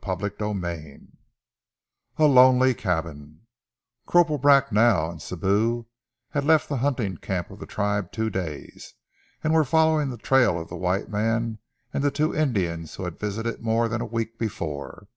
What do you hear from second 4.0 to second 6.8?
CORPORAL BRACKNELL and Sibou had left the